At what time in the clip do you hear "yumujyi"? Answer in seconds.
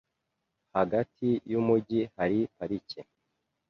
1.51-2.01